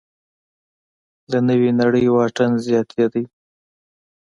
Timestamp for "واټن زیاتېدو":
2.09-3.23